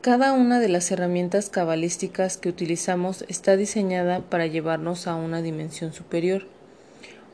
Cada 0.06 0.34
una 0.34 0.60
de 0.60 0.70
las 0.70 0.92
herramientas 0.92 1.50
cabalísticas 1.50 2.38
que 2.38 2.48
utilizamos 2.48 3.26
está 3.28 3.58
diseñada 3.58 4.20
para 4.20 4.46
llevarnos 4.46 5.08
a 5.08 5.16
una 5.16 5.42
dimensión 5.42 5.94
superior. 5.94 6.46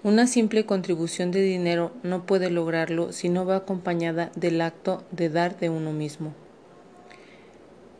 Una 0.03 0.25
simple 0.25 0.65
contribución 0.65 1.31
de 1.31 1.41
dinero 1.41 1.91
no 2.01 2.25
puede 2.25 2.49
lograrlo 2.49 3.11
si 3.11 3.27
no 3.27 3.45
va 3.45 3.57
acompañada 3.57 4.31
del 4.37 4.61
acto 4.61 5.03
de 5.11 5.27
dar 5.27 5.59
de 5.59 5.69
uno 5.69 5.91
mismo. 5.91 6.33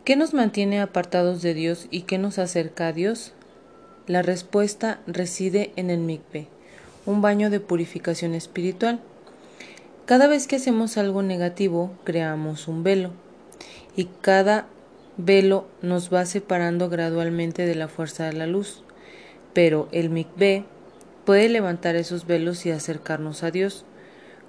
¿Qué 0.06 0.16
nos 0.16 0.34
mantiene 0.34 0.80
apartados 0.80 1.42
de 1.42 1.54
Dios 1.54 1.88
y 1.92 2.04
qué 2.04 2.18
nos 2.18 2.40
acerca 2.40 2.88
a 2.88 2.94
Dios? 2.94 3.34
La 4.08 4.22
respuesta 4.22 5.02
reside 5.06 5.74
en 5.76 5.90
el 5.90 6.00
mikve, 6.00 6.48
un 7.06 7.22
baño 7.22 7.50
de 7.50 7.60
purificación 7.60 8.36
espiritual. 8.36 9.02
Cada 10.06 10.28
vez 10.28 10.48
que 10.48 10.56
hacemos 10.56 10.98
algo 10.98 11.24
negativo, 11.24 11.92
creamos 12.06 12.70
un 12.70 12.84
velo 12.84 13.12
y 13.96 14.06
cada 14.22 14.68
velo 15.18 15.68
nos 15.82 16.14
va 16.14 16.26
separando 16.26 16.90
gradualmente 16.90 17.66
de 17.66 17.76
la 17.76 17.88
fuerza 17.88 18.26
de 18.26 18.34
la 18.34 18.48
luz. 18.48 18.84
Pero 19.54 19.88
el 19.92 20.10
mikveh 20.10 20.66
puede 21.26 21.50
levantar 21.50 21.96
esos 21.96 22.26
velos 22.26 22.66
y 22.66 22.72
acercarnos 22.72 23.44
a 23.44 23.52
Dios. 23.52 23.86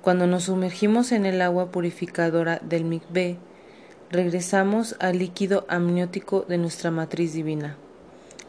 Cuando 0.01 0.27
nos 0.27 0.45
sumergimos 0.45 1.13
en 1.13 1.27
el 1.27 1.41
agua 1.43 1.71
purificadora 1.71 2.61
del 2.63 2.85
mikveh, 2.85 3.39
regresamos 4.11 4.97
al 5.01 5.19
líquido 5.19 5.65
amniótico 5.69 6.45
de 6.49 6.59
nuestra 6.59 6.91
matriz 6.91 7.33
divina. 7.33 7.77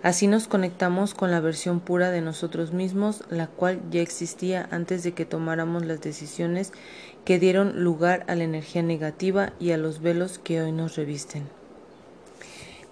Así 0.03 0.27
nos 0.27 0.49
conectamos 0.49 1.13
con 1.13 1.31
la 1.31 1.39
versión 1.39 1.79
pura 1.79 2.11
de 2.11 2.19
nosotros 2.19 2.73
mismos, 2.73 3.23
la 3.29 3.47
cual 3.47 3.79
ya 3.89 4.01
existía 4.01 4.67
antes 4.69 5.01
de 5.01 5.13
que 5.13 5.23
tomáramos 5.23 5.85
las 5.85 6.01
decisiones 6.01 6.73
que 7.23 7.39
dieron 7.39 7.85
lugar 7.85 8.25
a 8.27 8.35
la 8.35 8.43
energía 8.43 8.83
negativa 8.83 9.53
y 9.61 9.71
a 9.71 9.77
los 9.77 10.01
velos 10.01 10.39
que 10.39 10.61
hoy 10.61 10.73
nos 10.73 10.97
revisten. 10.97 11.47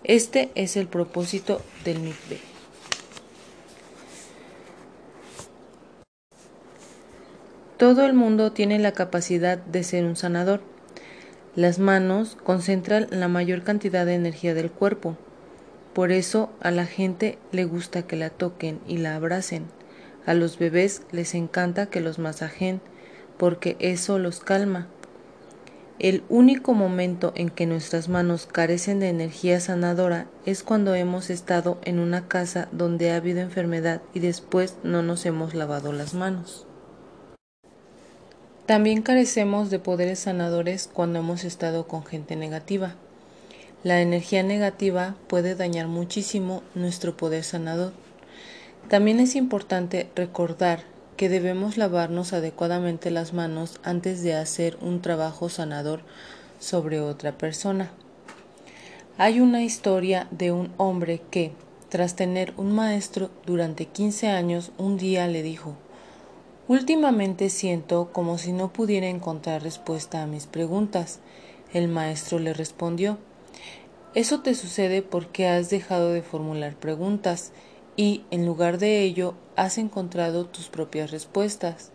Este 0.06 0.52
es 0.56 0.78
el 0.78 0.88
propósito 0.88 1.62
del 1.84 2.00
mikveh. 2.00 2.40
Todo 7.76 8.06
el 8.06 8.14
mundo 8.14 8.54
tiene 8.54 8.80
la 8.80 8.94
capacidad 8.94 9.58
de 9.58 9.84
ser 9.84 10.06
un 10.06 10.16
sanador. 10.16 10.62
Las 11.58 11.78
manos 11.78 12.38
concentran 12.42 13.08
la 13.10 13.28
mayor 13.28 13.64
cantidad 13.64 14.06
de 14.06 14.14
energía 14.14 14.54
del 14.54 14.72
cuerpo. 14.72 15.18
Por 15.94 16.12
eso 16.12 16.50
a 16.62 16.72
la 16.72 16.86
gente 16.86 17.38
le 17.52 17.66
gusta 17.66 18.04
que 18.04 18.16
la 18.16 18.30
toquen 18.30 18.80
y 18.88 18.98
la 18.98 19.16
abracen. 19.16 19.66
A 20.26 20.34
los 20.34 20.58
bebés 20.58 21.02
les 21.12 21.36
encanta 21.36 21.88
que 21.88 22.00
los 22.00 22.20
masajen 22.20 22.80
porque 23.38 23.76
eso 23.80 24.20
los 24.20 24.40
calma. 24.40 24.88
El 26.00 26.24
único 26.30 26.74
momento 26.74 27.32
en 27.36 27.50
que 27.50 27.68
nuestras 27.68 28.10
manos 28.10 28.48
carecen 28.48 29.00
de 29.00 29.10
energía 29.10 29.60
sanadora 29.60 30.28
es 30.46 30.64
cuando 30.64 30.96
hemos 30.96 31.30
estado 31.30 31.78
en 31.84 32.00
una 32.00 32.28
casa 32.28 32.70
donde 32.72 33.12
ha 33.12 33.18
habido 33.18 33.40
enfermedad 33.40 34.02
y 34.14 34.20
después 34.20 34.78
no 34.84 35.04
nos 35.04 35.26
hemos 35.26 35.54
lavado 35.54 35.92
las 35.92 36.14
manos. 36.14 36.66
También 38.66 39.02
carecemos 39.02 39.70
de 39.70 39.80
poderes 39.80 40.20
sanadores 40.20 40.90
cuando 40.92 41.20
hemos 41.20 41.44
estado 41.44 41.88
con 41.88 42.06
gente 42.06 42.36
negativa. 42.36 42.96
La 43.84 44.00
energía 44.02 44.44
negativa 44.44 45.16
puede 45.28 45.56
dañar 45.56 45.88
muchísimo 45.88 46.62
nuestro 46.76 47.18
poder 47.18 47.44
sanador. 47.44 47.94
También 48.90 49.20
es 49.20 49.36
importante 49.36 50.08
recordar 50.16 50.84
que 51.18 51.30
debemos 51.30 51.78
lavarnos 51.78 52.34
adecuadamente 52.34 53.10
las 53.10 53.34
manos 53.34 53.80
antes 53.84 54.22
de 54.22 54.36
hacer 54.36 54.78
un 54.82 55.02
trabajo 55.02 55.50
sanador 55.50 56.02
sobre 56.60 57.02
otra 57.02 57.32
persona. 57.40 57.92
Hay 59.18 59.40
una 59.40 59.64
historia 59.64 60.28
de 60.30 60.52
un 60.52 60.72
hombre 60.78 61.20
que, 61.32 61.52
tras 61.90 62.16
tener 62.16 62.54
un 62.58 62.72
maestro 62.74 63.32
durante 63.48 63.86
15 63.88 64.28
años, 64.28 64.72
un 64.78 64.98
día 64.98 65.26
le 65.26 65.42
dijo 65.42 65.76
Últimamente 66.68 67.50
siento 67.50 68.10
como 68.14 68.38
si 68.38 68.52
no 68.52 68.72
pudiera 68.72 69.08
encontrar 69.08 69.64
respuesta 69.64 70.22
a 70.22 70.28
mis 70.28 70.46
preguntas. 70.46 71.20
El 71.74 71.88
maestro 71.88 72.38
le 72.38 72.54
respondió 72.54 73.18
eso 74.14 74.42
te 74.42 74.56
sucede 74.56 75.02
porque 75.02 75.48
has 75.48 75.70
dejado 75.70 76.10
de 76.12 76.22
formular 76.22 76.76
preguntas 76.76 77.52
y, 77.96 78.24
en 78.32 78.46
lugar 78.46 78.78
de 78.78 79.02
ello, 79.04 79.36
has 79.56 79.78
encontrado 79.78 80.46
tus 80.46 80.68
propias 80.68 81.12
respuestas. 81.12 81.92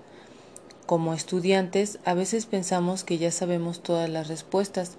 Como 0.87 1.14
estudiantes, 1.14 1.99
a 2.04 2.14
veces 2.14 2.46
pensamos 2.46 3.04
que 3.04 3.18
ya 3.18 3.30
sabemos 3.30 3.82
todas 3.82 4.08
las 4.08 4.28
respuestas, 4.28 4.96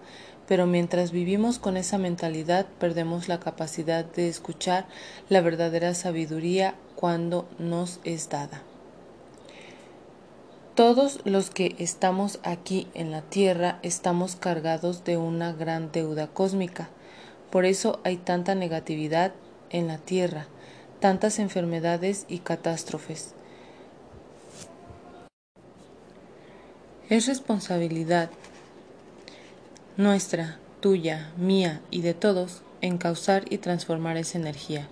pero 0.47 0.67
mientras 0.67 1.11
vivimos 1.11 1.59
con 1.59 1.77
esa 1.77 1.97
mentalidad 1.97 2.65
perdemos 2.79 3.27
la 3.27 3.39
capacidad 3.39 4.05
de 4.05 4.29
escuchar 4.29 4.87
la 5.29 5.41
verdadera 5.41 5.93
sabiduría 5.93 6.75
cuando 6.95 7.47
nos 7.57 7.99
es 8.03 8.29
dada. 8.29 8.63
Todos 10.75 11.21
los 11.25 11.49
que 11.49 11.75
estamos 11.79 12.39
aquí 12.43 12.87
en 12.93 13.09
la 13.09 13.23
Tierra 13.23 13.79
estamos 13.81 14.35
cargados 14.35 15.03
de 15.03 15.17
una 15.17 15.51
gran 15.51 15.91
deuda 15.91 16.27
cósmica. 16.27 16.89
Por 17.51 17.65
eso 17.65 17.99
hay 18.03 18.17
tanta 18.17 18.55
negatividad 18.55 19.33
en 19.69 19.87
la 19.87 19.97
tierra, 19.97 20.47
tantas 20.99 21.39
enfermedades 21.39 22.25
y 22.27 22.39
catástrofes. 22.39 23.33
Es 27.09 27.25
responsabilidad 27.27 28.29
nuestra, 29.95 30.59
tuya, 30.81 31.31
mía 31.37 31.81
y 31.89 32.01
de 32.01 32.13
todos 32.13 32.63
encauzar 32.81 33.45
y 33.49 33.59
transformar 33.59 34.17
esa 34.17 34.37
energía. 34.37 34.87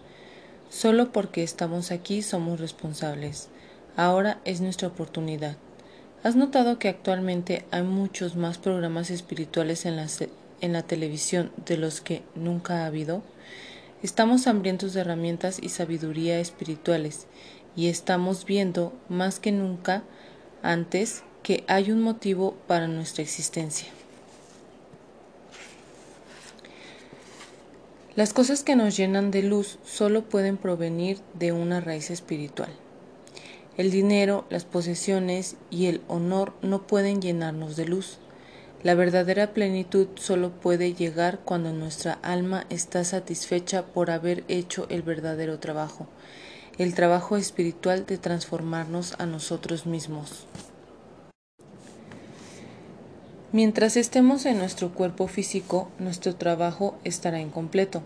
Solo 0.69 1.11
porque 1.11 1.43
estamos 1.43 1.91
aquí 1.91 2.21
somos 2.21 2.59
responsables. 2.59 3.49
Ahora 3.95 4.39
es 4.45 4.61
nuestra 4.61 4.87
oportunidad. 4.87 5.57
¿Has 6.23 6.35
notado 6.35 6.79
que 6.79 6.89
actualmente 6.89 7.65
hay 7.69 7.83
muchos 7.83 8.35
más 8.35 8.57
programas 8.57 9.11
espirituales 9.11 9.85
en 9.85 9.95
las 9.95 10.11
en 10.61 10.73
la 10.73 10.83
televisión 10.83 11.51
de 11.65 11.77
los 11.77 12.01
que 12.01 12.23
nunca 12.35 12.83
ha 12.83 12.85
habido? 12.87 13.23
Estamos 14.03 14.47
hambrientos 14.47 14.93
de 14.93 15.01
herramientas 15.01 15.59
y 15.61 15.69
sabiduría 15.69 16.39
espirituales 16.39 17.27
y 17.75 17.87
estamos 17.87 18.45
viendo 18.45 18.93
más 19.09 19.39
que 19.39 19.51
nunca 19.51 20.03
antes 20.61 21.23
que 21.43 21.63
hay 21.67 21.91
un 21.91 22.01
motivo 22.01 22.55
para 22.67 22.87
nuestra 22.87 23.23
existencia. 23.23 23.87
Las 28.15 28.31
cosas 28.31 28.63
que 28.63 28.77
nos 28.77 28.95
llenan 28.95 29.29
de 29.29 29.43
luz 29.43 29.77
solo 29.83 30.23
pueden 30.23 30.55
provenir 30.55 31.19
de 31.33 31.51
una 31.51 31.81
raíz 31.81 32.09
espiritual. 32.11 32.69
El 33.75 33.91
dinero, 33.91 34.45
las 34.49 34.63
posesiones 34.63 35.57
y 35.69 35.87
el 35.87 36.01
honor 36.07 36.53
no 36.61 36.87
pueden 36.87 37.21
llenarnos 37.21 37.75
de 37.75 37.85
luz. 37.85 38.19
La 38.85 38.93
verdadera 38.93 39.47
plenitud 39.47 40.09
solo 40.13 40.51
puede 40.51 40.93
llegar 40.93 41.39
cuando 41.39 41.73
nuestra 41.73 42.19
alma 42.21 42.67
está 42.69 43.03
satisfecha 43.03 43.83
por 43.83 44.11
haber 44.11 44.43
hecho 44.47 44.85
el 44.89 45.01
verdadero 45.01 45.57
trabajo, 45.57 46.05
el 46.77 46.93
trabajo 46.93 47.35
espiritual 47.35 48.05
de 48.05 48.19
transformarnos 48.19 49.15
a 49.17 49.25
nosotros 49.25 49.87
mismos. 49.87 50.45
Mientras 53.51 53.97
estemos 53.97 54.45
en 54.45 54.59
nuestro 54.59 54.93
cuerpo 54.93 55.27
físico, 55.27 55.89
nuestro 55.97 56.35
trabajo 56.35 56.95
estará 57.03 57.41
incompleto. 57.41 58.03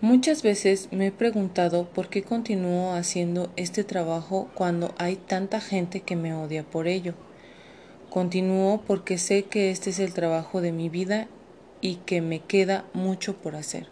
Muchas 0.00 0.44
veces 0.44 0.86
me 0.92 1.08
he 1.08 1.10
preguntado 1.10 1.88
por 1.88 2.08
qué 2.10 2.22
continúo 2.22 2.92
haciendo 2.92 3.50
este 3.56 3.82
trabajo 3.82 4.48
cuando 4.54 4.94
hay 4.98 5.16
tanta 5.16 5.60
gente 5.60 6.02
que 6.02 6.14
me 6.14 6.32
odia 6.32 6.62
por 6.62 6.86
ello. 6.86 7.14
Continúo 8.10 8.82
porque 8.86 9.18
sé 9.18 9.44
que 9.44 9.70
este 9.70 9.90
es 9.90 9.98
el 9.98 10.14
trabajo 10.14 10.60
de 10.60 10.72
mi 10.72 10.88
vida 10.88 11.28
y 11.80 11.96
que 11.96 12.20
me 12.20 12.40
queda 12.40 12.84
mucho 12.94 13.36
por 13.36 13.54
hacer. 13.54 13.86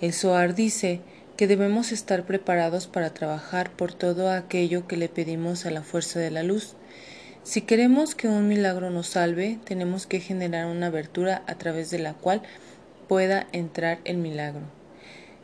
El 0.00 0.12
Soar 0.12 0.54
dice 0.54 1.00
que 1.36 1.46
debemos 1.46 1.92
estar 1.92 2.26
preparados 2.26 2.86
para 2.86 3.14
trabajar 3.14 3.70
por 3.70 3.94
todo 3.94 4.30
aquello 4.30 4.86
que 4.86 4.98
le 4.98 5.08
pedimos 5.08 5.64
a 5.64 5.70
la 5.70 5.82
fuerza 5.82 6.20
de 6.20 6.30
la 6.30 6.42
luz. 6.42 6.74
Si 7.42 7.62
queremos 7.62 8.14
que 8.14 8.28
un 8.28 8.46
milagro 8.46 8.90
nos 8.90 9.08
salve, 9.08 9.58
tenemos 9.64 10.06
que 10.06 10.20
generar 10.20 10.66
una 10.66 10.88
abertura 10.88 11.42
a 11.46 11.54
través 11.56 11.90
de 11.90 11.98
la 11.98 12.12
cual 12.12 12.42
pueda 13.08 13.46
entrar 13.52 14.00
el 14.04 14.18
milagro. 14.18 14.62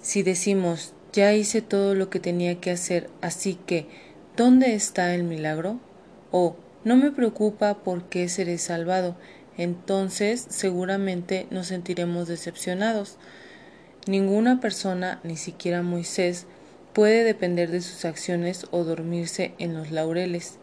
Si 0.00 0.22
decimos, 0.22 0.92
ya 1.14 1.32
hice 1.32 1.62
todo 1.62 1.94
lo 1.94 2.10
que 2.10 2.20
tenía 2.20 2.60
que 2.60 2.70
hacer, 2.70 3.08
así 3.22 3.58
que, 3.66 3.86
¿dónde 4.36 4.74
está 4.74 5.14
el 5.14 5.24
milagro? 5.24 5.80
O, 6.30 6.56
no 6.86 6.96
me 6.96 7.10
preocupa 7.10 7.74
por 7.82 8.04
qué 8.04 8.28
seré 8.28 8.58
salvado. 8.58 9.16
entonces 9.58 10.46
seguramente 10.50 11.48
nos 11.50 11.66
sentiremos 11.66 12.28
decepcionados. 12.28 13.16
Ninguna 14.06 14.60
persona, 14.60 15.18
ni 15.24 15.36
siquiera 15.36 15.82
Moisés, 15.82 16.46
puede 16.92 17.24
depender 17.24 17.72
de 17.72 17.80
sus 17.80 18.04
acciones 18.04 18.66
o 18.70 18.84
dormirse 18.84 19.52
en 19.58 19.74
los 19.74 19.90
laureles. 19.90 20.58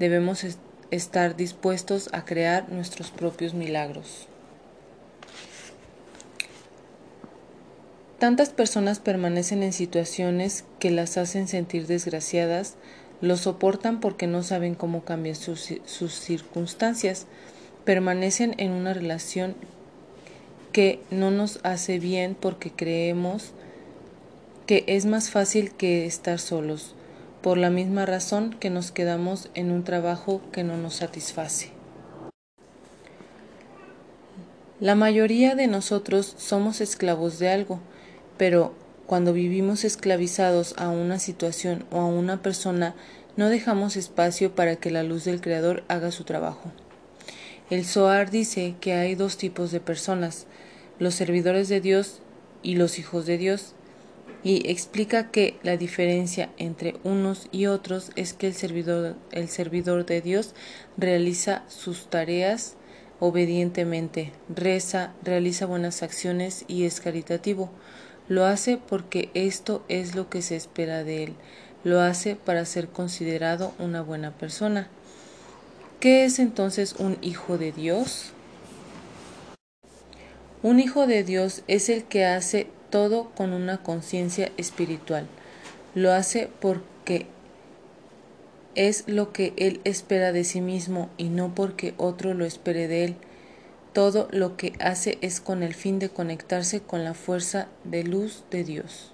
Debemos 0.00 0.44
estar 0.90 1.36
dispuestos 1.36 2.08
a 2.12 2.24
crear 2.24 2.72
nuestros 2.72 3.12
propios 3.12 3.54
milagros. 3.54 4.26
Tantas 8.18 8.48
personas 8.48 8.98
permanecen 8.98 9.62
en 9.62 9.72
situaciones 9.72 10.64
que 10.80 10.90
las 10.90 11.16
hacen 11.16 11.46
sentir 11.46 11.86
desgraciadas, 11.86 12.74
lo 13.20 13.36
soportan 13.36 14.00
porque 14.00 14.26
no 14.26 14.42
saben 14.42 14.74
cómo 14.74 15.04
cambiar 15.04 15.36
sus, 15.36 15.74
sus 15.84 16.12
circunstancias, 16.12 17.26
permanecen 17.84 18.54
en 18.58 18.72
una 18.72 18.94
relación 18.94 19.54
que 20.72 21.00
no 21.10 21.30
nos 21.30 21.60
hace 21.62 21.98
bien 21.98 22.36
porque 22.38 22.70
creemos 22.70 23.52
que 24.66 24.84
es 24.86 25.06
más 25.06 25.30
fácil 25.30 25.72
que 25.72 26.04
estar 26.04 26.38
solos, 26.38 26.94
por 27.40 27.56
la 27.56 27.70
misma 27.70 28.04
razón 28.04 28.54
que 28.60 28.68
nos 28.68 28.92
quedamos 28.92 29.48
en 29.54 29.70
un 29.70 29.82
trabajo 29.82 30.42
que 30.52 30.64
no 30.64 30.76
nos 30.76 30.96
satisface. 30.96 31.70
La 34.80 34.94
mayoría 34.94 35.54
de 35.54 35.66
nosotros 35.66 36.34
somos 36.36 36.80
esclavos 36.80 37.38
de 37.38 37.48
algo, 37.48 37.80
pero 38.36 38.74
cuando 39.08 39.32
vivimos 39.32 39.84
esclavizados 39.84 40.74
a 40.76 40.90
una 40.90 41.18
situación 41.18 41.86
o 41.90 42.00
a 42.00 42.04
una 42.04 42.42
persona, 42.42 42.94
no 43.38 43.48
dejamos 43.48 43.96
espacio 43.96 44.54
para 44.54 44.76
que 44.76 44.90
la 44.90 45.02
luz 45.02 45.24
del 45.24 45.40
Creador 45.40 45.82
haga 45.88 46.12
su 46.12 46.24
trabajo. 46.24 46.70
El 47.70 47.86
Zohar 47.86 48.30
dice 48.30 48.74
que 48.82 48.92
hay 48.92 49.14
dos 49.14 49.38
tipos 49.38 49.70
de 49.70 49.80
personas, 49.80 50.46
los 50.98 51.14
servidores 51.14 51.70
de 51.70 51.80
Dios 51.80 52.20
y 52.62 52.74
los 52.74 52.98
hijos 52.98 53.24
de 53.24 53.38
Dios, 53.38 53.72
y 54.44 54.70
explica 54.70 55.30
que 55.30 55.58
la 55.62 55.78
diferencia 55.78 56.50
entre 56.58 56.96
unos 57.02 57.48
y 57.50 57.64
otros 57.64 58.10
es 58.14 58.34
que 58.34 58.48
el 58.48 58.54
servidor, 58.54 59.16
el 59.32 59.48
servidor 59.48 60.04
de 60.04 60.20
Dios 60.20 60.54
realiza 60.98 61.64
sus 61.68 62.10
tareas 62.10 62.76
obedientemente, 63.20 64.32
reza, 64.54 65.14
realiza 65.22 65.64
buenas 65.64 66.02
acciones 66.02 66.66
y 66.68 66.84
es 66.84 67.00
caritativo. 67.00 67.70
Lo 68.28 68.44
hace 68.44 68.76
porque 68.76 69.30
esto 69.34 69.84
es 69.88 70.14
lo 70.14 70.28
que 70.28 70.42
se 70.42 70.56
espera 70.56 71.02
de 71.02 71.24
él. 71.24 71.34
Lo 71.82 72.00
hace 72.00 72.36
para 72.36 72.64
ser 72.64 72.88
considerado 72.88 73.72
una 73.78 74.02
buena 74.02 74.32
persona. 74.32 74.88
¿Qué 76.00 76.24
es 76.24 76.38
entonces 76.38 76.94
un 76.98 77.16
hijo 77.22 77.56
de 77.56 77.72
Dios? 77.72 78.32
Un 80.62 80.80
hijo 80.80 81.06
de 81.06 81.24
Dios 81.24 81.62
es 81.68 81.88
el 81.88 82.04
que 82.04 82.26
hace 82.26 82.66
todo 82.90 83.30
con 83.30 83.52
una 83.52 83.82
conciencia 83.82 84.52
espiritual. 84.56 85.26
Lo 85.94 86.12
hace 86.12 86.50
porque 86.60 87.26
es 88.74 89.04
lo 89.06 89.32
que 89.32 89.54
él 89.56 89.80
espera 89.84 90.32
de 90.32 90.44
sí 90.44 90.60
mismo 90.60 91.10
y 91.16 91.30
no 91.30 91.54
porque 91.54 91.94
otro 91.96 92.34
lo 92.34 92.44
espere 92.44 92.88
de 92.88 93.04
él. 93.04 93.16
Todo 93.98 94.28
lo 94.30 94.56
que 94.56 94.74
hace 94.78 95.18
es 95.22 95.40
con 95.40 95.64
el 95.64 95.74
fin 95.74 95.98
de 95.98 96.08
conectarse 96.08 96.80
con 96.80 97.02
la 97.02 97.14
fuerza 97.14 97.66
de 97.82 98.04
luz 98.04 98.44
de 98.48 98.62
Dios. 98.62 99.10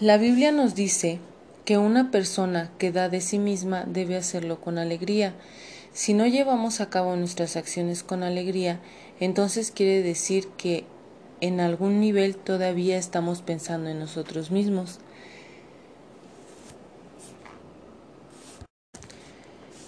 La 0.00 0.16
Biblia 0.16 0.52
nos 0.52 0.76
dice 0.76 1.18
que 1.64 1.76
una 1.76 2.12
persona 2.12 2.70
que 2.78 2.92
da 2.92 3.08
de 3.08 3.20
sí 3.20 3.40
misma 3.40 3.82
debe 3.84 4.14
hacerlo 4.14 4.60
con 4.60 4.78
alegría. 4.78 5.34
Si 5.92 6.14
no 6.14 6.24
llevamos 6.24 6.80
a 6.80 6.88
cabo 6.88 7.16
nuestras 7.16 7.56
acciones 7.56 8.04
con 8.04 8.22
alegría, 8.22 8.78
entonces 9.18 9.72
quiere 9.72 10.02
decir 10.04 10.46
que 10.56 10.84
en 11.40 11.58
algún 11.58 11.98
nivel 11.98 12.36
todavía 12.36 12.96
estamos 12.96 13.42
pensando 13.42 13.90
en 13.90 13.98
nosotros 13.98 14.52
mismos. 14.52 15.00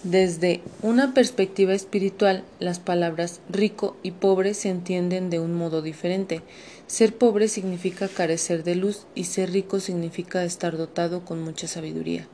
Desde 0.03 0.61
una 0.81 1.13
perspectiva 1.13 1.73
espiritual, 1.73 2.45
las 2.61 2.79
palabras 2.79 3.41
rico 3.49 3.97
y 4.01 4.11
pobre 4.11 4.53
se 4.53 4.69
entienden 4.69 5.29
de 5.29 5.41
un 5.41 5.53
modo 5.53 5.81
diferente. 5.81 6.41
Ser 6.87 7.17
pobre 7.17 7.49
significa 7.49 8.07
carecer 8.07 8.63
de 8.63 8.75
luz 8.75 9.07
y 9.13 9.25
ser 9.25 9.51
rico 9.51 9.81
significa 9.81 10.45
estar 10.45 10.77
dotado 10.77 11.25
con 11.25 11.41
mucha 11.41 11.67
sabiduría. 11.67 12.29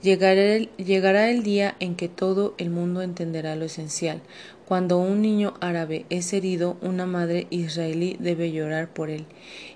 Llegará 0.00 0.54
el, 0.54 0.70
llegará 0.78 1.28
el 1.28 1.42
día 1.42 1.76
en 1.78 1.94
que 1.94 2.08
todo 2.08 2.54
el 2.56 2.70
mundo 2.70 3.02
entenderá 3.02 3.54
lo 3.54 3.66
esencial. 3.66 4.22
Cuando 4.64 4.98
un 4.98 5.20
niño 5.20 5.54
árabe 5.60 6.06
es 6.08 6.32
herido, 6.32 6.78
una 6.80 7.04
madre 7.04 7.48
israelí 7.50 8.16
debe 8.18 8.50
llorar 8.50 8.88
por 8.88 9.10
él. 9.10 9.26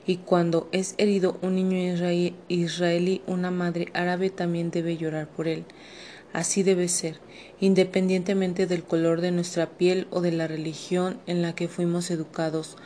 Y 0.06 0.16
cuando 0.16 0.66
es 0.72 0.94
herido 0.96 1.38
un 1.42 1.56
niño 1.56 1.76
israelí, 2.48 3.20
una 3.26 3.50
madre 3.50 3.88
árabe 3.92 4.30
también 4.30 4.70
debe 4.70 4.96
llorar 4.96 5.28
por 5.28 5.46
él. 5.46 5.66
Así 6.32 6.62
debe 6.62 6.88
ser, 6.88 7.20
independientemente 7.60 8.66
del 8.66 8.84
color 8.84 9.20
de 9.20 9.32
nuestra 9.32 9.68
piel 9.70 10.06
o 10.10 10.20
de 10.20 10.32
la 10.32 10.46
religión 10.46 11.20
en 11.26 11.42
la 11.42 11.54
que 11.54 11.68
fuimos 11.68 12.10
educados. 12.10 12.76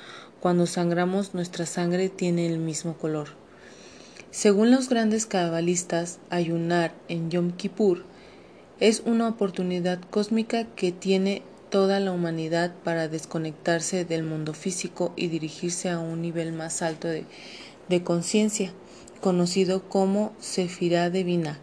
Cuando 0.41 0.67
sangramos, 0.67 1.33
nuestra 1.35 1.65
sangre 1.65 2.09
tiene 2.09 2.47
el 2.47 2.59
mismo 2.59 2.97
color. 2.97 3.29
Según 4.33 4.71
los 4.71 4.89
grandes 4.89 5.27
cabalistas, 5.27 6.19
ayunar 6.29 6.93
en 7.09 7.31
Yom 7.31 7.53
Kippur 7.53 8.05
es 8.81 9.03
una 9.07 9.29
oportunidad 9.29 10.01
cósmica 10.11 10.65
que 10.75 10.93
tiene 10.93 11.43
toda 11.71 12.01
la 12.01 12.13
humanidad 12.13 12.75
para 12.85 13.09
desconectarse 13.09 14.05
del 14.05 14.25
mundo 14.25 14.55
físico 14.55 15.13
y 15.17 15.29
dirigirse 15.29 15.89
a 15.89 15.99
un 15.99 16.21
nivel 16.21 16.53
más 16.53 16.83
alto 16.83 17.09
de, 17.09 17.25
conciencia, 18.03 18.73
conocido 19.21 19.89
como 19.89 20.33
Sefirá 20.41 21.11
Divina 21.11 21.59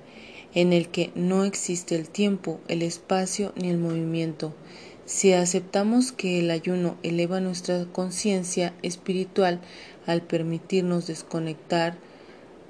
en 0.54 0.74
el 0.74 0.90
que 0.90 1.12
no 1.16 1.44
existe 1.44 1.96
el 1.96 2.10
tiempo, 2.10 2.60
el 2.68 2.82
espacio 2.82 3.54
ni 3.56 3.70
el 3.70 3.78
movimiento. 3.78 4.54
Si 5.06 5.34
aceptamos 5.34 6.12
que 6.12 6.40
el 6.40 6.52
ayuno 6.52 6.98
eleva 7.04 7.40
nuestra 7.40 7.86
conciencia 7.92 8.74
espiritual 8.84 9.60
al 10.06 10.22
permitirnos 10.22 11.08
desconectar 11.08 11.98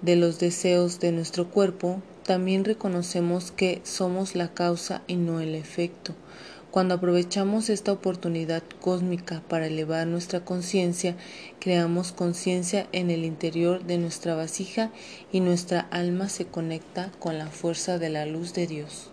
de 0.01 0.15
los 0.15 0.39
deseos 0.39 0.99
de 0.99 1.11
nuestro 1.11 1.49
cuerpo, 1.49 2.01
también 2.25 2.65
reconocemos 2.65 3.51
que 3.51 3.81
somos 3.83 4.35
la 4.35 4.53
causa 4.53 5.03
y 5.07 5.15
no 5.15 5.41
el 5.41 5.55
efecto. 5.55 6.15
Cuando 6.73 6.95
aprovechamos 6.95 7.69
esta 7.69 7.91
oportunidad 7.91 8.63
cósmica 8.81 9.43
para 9.47 9.67
elevar 9.67 10.07
nuestra 10.07 10.43
conciencia, 10.43 11.15
creamos 11.59 12.11
conciencia 12.11 12.87
en 12.93 13.11
el 13.11 13.25
interior 13.25 13.83
de 13.83 13.99
nuestra 13.99 14.33
vasija 14.33 14.89
y 15.31 15.41
nuestra 15.41 15.81
alma 15.91 16.29
se 16.29 16.45
conecta 16.45 17.11
con 17.19 17.37
la 17.37 17.45
fuerza 17.45 17.99
de 17.99 18.09
la 18.09 18.25
luz 18.25 18.55
de 18.55 18.65
Dios. 18.65 19.11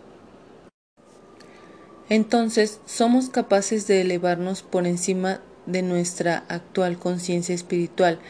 Entonces 2.08 2.80
somos 2.86 3.28
capaces 3.28 3.86
de 3.86 4.00
elevarnos 4.00 4.62
por 4.62 4.86
encima 4.86 5.42
de 5.66 5.82
nuestra 5.82 6.46
actual 6.48 6.98
conciencia 6.98 7.54
espiritual 7.54 8.20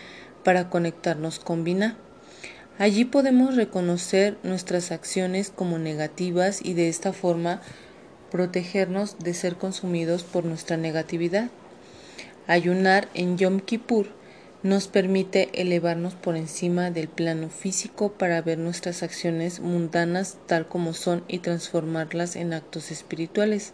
para 0.43 0.71
conectarnos 0.71 1.39
con 1.39 1.63
Vina. 1.63 1.97
Allí 2.81 3.05
podemos 3.05 3.55
reconocer 3.55 4.39
nuestras 4.43 4.91
acciones 4.91 5.53
como 5.55 5.79
negativas 5.79 6.59
y 6.65 6.75
de 6.75 6.89
esta 6.89 7.13
forma 7.13 7.61
protegernos 8.31 9.19
de 9.19 9.35
ser 9.35 9.57
consumidos 9.57 10.23
por 10.23 10.45
nuestra 10.45 10.77
negatividad. 10.77 11.51
Ayunar 12.47 13.09
en 13.15 13.39
Yom 13.39 13.61
Kippur 13.61 14.09
nos 14.63 14.89
permite 14.89 15.49
elevarnos 15.55 16.15
por 16.15 16.37
encima 16.37 16.91
del 16.91 17.09
plano 17.09 17.49
físico 17.49 18.13
para 18.13 18.43
ver 18.43 18.59
nuestras 18.59 19.03
acciones 19.03 19.61
mundanas 19.61 20.37
tal 20.47 20.67
como 20.67 20.93
son 20.93 21.25
y 21.29 21.39
transformarlas 21.39 22.37
en 22.37 22.53
actos 22.53 22.91
espirituales. 22.91 23.73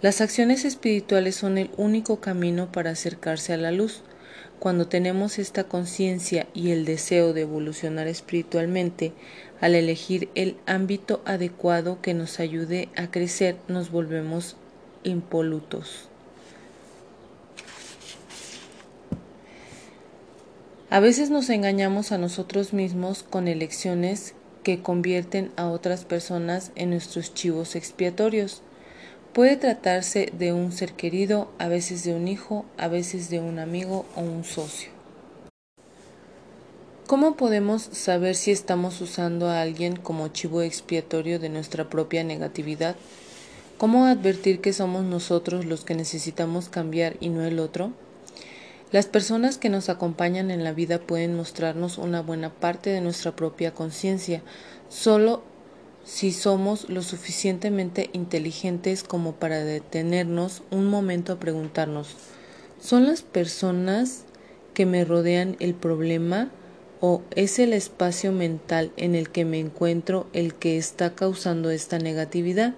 Las 0.00 0.20
acciones 0.20 0.64
espirituales 0.64 1.34
son 1.34 1.58
el 1.58 1.70
único 1.76 2.20
camino 2.20 2.70
para 2.72 2.90
acercarse 2.90 3.52
a 3.52 3.56
la 3.56 3.72
luz. 3.72 4.02
Cuando 4.58 4.86
tenemos 4.86 5.38
esta 5.38 5.64
conciencia 5.64 6.46
y 6.54 6.70
el 6.70 6.84
deseo 6.84 7.32
de 7.32 7.42
evolucionar 7.42 8.06
espiritualmente, 8.06 9.12
al 9.60 9.74
elegir 9.74 10.30
el 10.34 10.56
ámbito 10.66 11.20
adecuado 11.24 12.00
que 12.00 12.14
nos 12.14 12.40
ayude 12.40 12.88
a 12.96 13.10
crecer, 13.10 13.56
nos 13.68 13.90
volvemos 13.90 14.56
impolutos. 15.04 16.08
A 20.88 20.98
veces 20.98 21.30
nos 21.30 21.50
engañamos 21.50 22.10
a 22.10 22.18
nosotros 22.18 22.72
mismos 22.72 23.22
con 23.22 23.46
elecciones 23.46 24.34
que 24.64 24.82
convierten 24.82 25.52
a 25.56 25.68
otras 25.68 26.04
personas 26.04 26.72
en 26.74 26.90
nuestros 26.90 27.32
chivos 27.32 27.76
expiatorios. 27.76 28.62
Puede 29.32 29.56
tratarse 29.56 30.32
de 30.36 30.52
un 30.52 30.72
ser 30.72 30.94
querido, 30.94 31.52
a 31.58 31.68
veces 31.68 32.02
de 32.02 32.14
un 32.14 32.26
hijo, 32.26 32.64
a 32.76 32.88
veces 32.88 33.30
de 33.30 33.38
un 33.38 33.60
amigo 33.60 34.04
o 34.16 34.20
un 34.22 34.42
socio. 34.42 34.99
¿Cómo 37.10 37.34
podemos 37.34 37.82
saber 37.90 38.36
si 38.36 38.52
estamos 38.52 39.00
usando 39.00 39.48
a 39.48 39.62
alguien 39.62 39.96
como 39.96 40.28
chivo 40.28 40.62
expiatorio 40.62 41.40
de 41.40 41.48
nuestra 41.48 41.90
propia 41.90 42.22
negatividad? 42.22 42.94
¿Cómo 43.78 44.04
advertir 44.04 44.60
que 44.60 44.72
somos 44.72 45.02
nosotros 45.02 45.64
los 45.64 45.84
que 45.84 45.96
necesitamos 45.96 46.68
cambiar 46.68 47.16
y 47.18 47.30
no 47.30 47.42
el 47.42 47.58
otro? 47.58 47.90
Las 48.92 49.06
personas 49.06 49.58
que 49.58 49.70
nos 49.70 49.88
acompañan 49.88 50.52
en 50.52 50.62
la 50.62 50.72
vida 50.72 51.00
pueden 51.00 51.34
mostrarnos 51.34 51.98
una 51.98 52.22
buena 52.22 52.50
parte 52.50 52.90
de 52.90 53.00
nuestra 53.00 53.34
propia 53.34 53.74
conciencia, 53.74 54.44
solo 54.88 55.42
si 56.04 56.30
somos 56.30 56.88
lo 56.90 57.02
suficientemente 57.02 58.08
inteligentes 58.12 59.02
como 59.02 59.32
para 59.32 59.64
detenernos 59.64 60.62
un 60.70 60.86
momento 60.86 61.32
a 61.32 61.40
preguntarnos, 61.40 62.14
¿son 62.80 63.08
las 63.08 63.22
personas 63.22 64.26
que 64.74 64.86
me 64.86 65.04
rodean 65.04 65.56
el 65.58 65.74
problema 65.74 66.52
o 67.00 67.22
es 67.34 67.58
el 67.58 67.72
espacio 67.72 68.32
mental 68.32 68.92
en 68.96 69.14
el 69.14 69.30
que 69.30 69.44
me 69.44 69.58
encuentro 69.58 70.26
el 70.32 70.54
que 70.54 70.76
está 70.76 71.14
causando 71.14 71.70
esta 71.70 71.98
negatividad? 71.98 72.74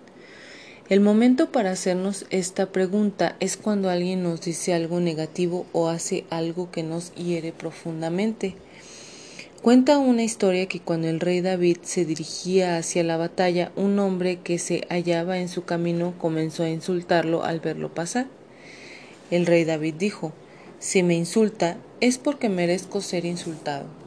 El 0.88 1.00
momento 1.00 1.50
para 1.50 1.70
hacernos 1.70 2.26
esta 2.30 2.70
pregunta 2.70 3.36
es 3.40 3.56
cuando 3.56 3.88
alguien 3.88 4.22
nos 4.22 4.42
dice 4.42 4.74
algo 4.74 5.00
negativo 5.00 5.66
o 5.72 5.88
hace 5.88 6.24
algo 6.28 6.70
que 6.70 6.82
nos 6.82 7.14
hiere 7.14 7.52
profundamente. 7.52 8.54
Cuenta 9.62 9.98
una 9.98 10.24
historia 10.24 10.66
que 10.66 10.80
cuando 10.80 11.08
el 11.08 11.20
rey 11.20 11.40
David 11.40 11.78
se 11.82 12.04
dirigía 12.04 12.76
hacia 12.76 13.04
la 13.04 13.16
batalla, 13.16 13.70
un 13.76 13.98
hombre 14.00 14.40
que 14.40 14.58
se 14.58 14.84
hallaba 14.90 15.38
en 15.38 15.48
su 15.48 15.64
camino 15.64 16.14
comenzó 16.18 16.64
a 16.64 16.68
insultarlo 16.68 17.44
al 17.44 17.60
verlo 17.60 17.94
pasar. 17.94 18.26
El 19.30 19.46
rey 19.46 19.64
David 19.64 19.94
dijo, 19.94 20.32
Si 20.80 21.04
me 21.04 21.14
insulta 21.14 21.76
es 22.00 22.18
porque 22.18 22.48
merezco 22.48 23.00
ser 23.00 23.24
insultado. 23.24 24.01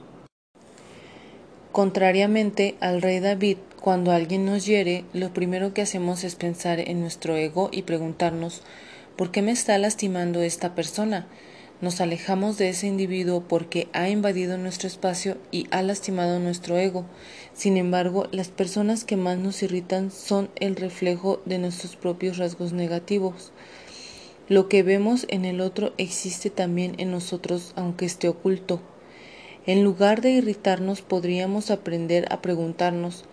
Contrariamente 1.75 2.77
al 2.79 3.01
rey 3.01 3.19
David, 3.19 3.57
cuando 3.81 4.13
alguien 4.13 4.45
nos 4.45 4.65
hiere, 4.65 5.03
lo 5.11 5.33
primero 5.33 5.73
que 5.73 5.81
hacemos 5.81 6.23
es 6.23 6.35
pensar 6.35 6.79
en 6.79 7.01
nuestro 7.01 7.35
ego 7.35 7.67
y 7.69 7.81
preguntarnos 7.81 8.61
¿por 9.17 9.29
qué 9.29 9.41
me 9.41 9.51
está 9.51 9.77
lastimando 9.77 10.41
esta 10.41 10.73
persona? 10.73 11.27
Nos 11.81 11.99
alejamos 11.99 12.57
de 12.57 12.69
ese 12.69 12.87
individuo 12.87 13.43
porque 13.45 13.89
ha 13.91 14.07
invadido 14.07 14.57
nuestro 14.57 14.87
espacio 14.87 15.37
y 15.51 15.67
ha 15.69 15.81
lastimado 15.81 16.39
nuestro 16.39 16.77
ego. 16.77 17.03
Sin 17.53 17.75
embargo, 17.75 18.29
las 18.31 18.47
personas 18.47 19.03
que 19.03 19.17
más 19.17 19.37
nos 19.37 19.61
irritan 19.61 20.11
son 20.11 20.49
el 20.55 20.77
reflejo 20.77 21.41
de 21.43 21.59
nuestros 21.59 21.97
propios 21.97 22.37
rasgos 22.37 22.71
negativos. 22.71 23.51
Lo 24.47 24.69
que 24.69 24.81
vemos 24.81 25.25
en 25.27 25.43
el 25.43 25.59
otro 25.59 25.91
existe 25.97 26.49
también 26.49 26.95
en 26.99 27.11
nosotros, 27.11 27.73
aunque 27.75 28.05
esté 28.05 28.29
oculto. 28.29 28.79
En 29.67 29.83
lugar 29.83 30.21
de 30.21 30.29
irritarnos, 30.29 31.01
podríamos 31.01 31.71
aprender 31.71 32.27
a 32.31 32.41
preguntarnos 32.41 33.25